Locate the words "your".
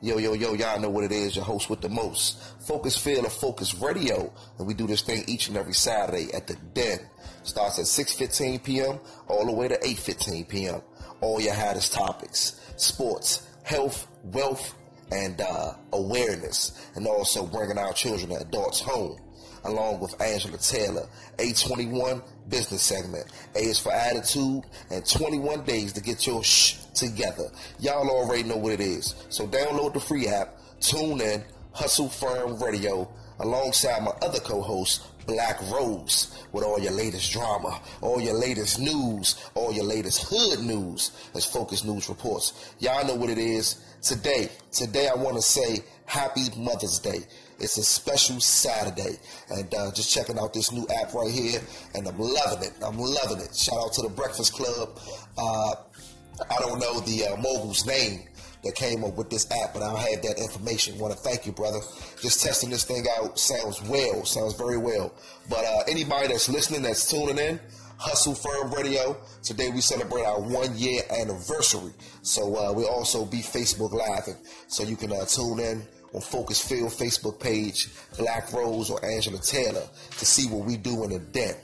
1.36-1.44, 11.40-11.54, 26.26-26.42, 36.78-36.92, 38.20-38.34, 39.72-39.84